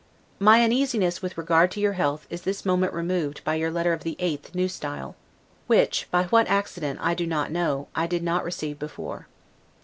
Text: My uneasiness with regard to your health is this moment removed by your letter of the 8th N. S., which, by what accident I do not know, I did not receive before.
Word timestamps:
My 0.39 0.63
uneasiness 0.63 1.21
with 1.21 1.37
regard 1.37 1.69
to 1.69 1.79
your 1.79 1.93
health 1.93 2.25
is 2.31 2.41
this 2.41 2.65
moment 2.65 2.91
removed 2.91 3.43
by 3.43 3.53
your 3.53 3.69
letter 3.69 3.93
of 3.93 4.01
the 4.01 4.15
8th 4.19 4.55
N. 4.55 4.65
S., 5.07 5.13
which, 5.67 6.07
by 6.09 6.23
what 6.23 6.47
accident 6.47 6.97
I 7.03 7.13
do 7.13 7.27
not 7.27 7.51
know, 7.51 7.87
I 7.93 8.07
did 8.07 8.23
not 8.23 8.43
receive 8.43 8.79
before. 8.79 9.27